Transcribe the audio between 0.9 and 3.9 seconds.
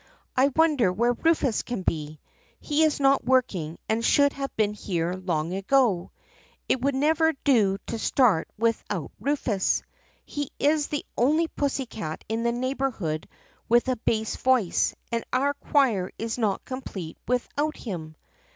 where Rufus can be. He is not working